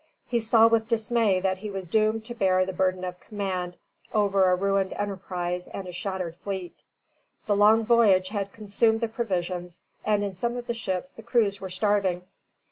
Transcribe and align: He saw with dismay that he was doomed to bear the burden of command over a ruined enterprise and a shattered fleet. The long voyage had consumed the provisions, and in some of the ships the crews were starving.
He 0.25 0.39
saw 0.39 0.65
with 0.67 0.87
dismay 0.87 1.39
that 1.41 1.59
he 1.59 1.69
was 1.69 1.85
doomed 1.85 2.25
to 2.25 2.33
bear 2.33 2.65
the 2.65 2.73
burden 2.73 3.03
of 3.03 3.19
command 3.19 3.77
over 4.15 4.49
a 4.49 4.55
ruined 4.55 4.93
enterprise 4.93 5.67
and 5.67 5.87
a 5.87 5.91
shattered 5.91 6.37
fleet. 6.37 6.75
The 7.45 7.55
long 7.55 7.85
voyage 7.85 8.29
had 8.29 8.51
consumed 8.51 9.01
the 9.01 9.07
provisions, 9.07 9.79
and 10.03 10.23
in 10.23 10.33
some 10.33 10.57
of 10.57 10.65
the 10.65 10.73
ships 10.73 11.11
the 11.11 11.21
crews 11.21 11.61
were 11.61 11.69
starving. 11.69 12.23